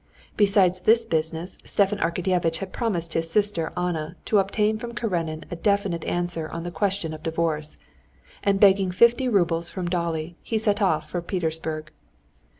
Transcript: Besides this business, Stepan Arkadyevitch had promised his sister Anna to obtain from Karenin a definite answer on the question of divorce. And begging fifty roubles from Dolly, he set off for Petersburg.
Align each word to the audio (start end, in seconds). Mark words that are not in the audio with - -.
Besides 0.35 0.79
this 0.79 1.05
business, 1.05 1.59
Stepan 1.63 1.99
Arkadyevitch 1.99 2.57
had 2.57 2.73
promised 2.73 3.13
his 3.13 3.29
sister 3.29 3.71
Anna 3.77 4.15
to 4.25 4.39
obtain 4.39 4.79
from 4.79 4.95
Karenin 4.95 5.45
a 5.51 5.55
definite 5.55 6.03
answer 6.05 6.49
on 6.49 6.63
the 6.63 6.71
question 6.71 7.13
of 7.13 7.21
divorce. 7.21 7.77
And 8.41 8.59
begging 8.59 8.89
fifty 8.89 9.29
roubles 9.29 9.69
from 9.69 9.87
Dolly, 9.87 10.37
he 10.41 10.57
set 10.57 10.81
off 10.81 11.07
for 11.07 11.21
Petersburg. 11.21 11.91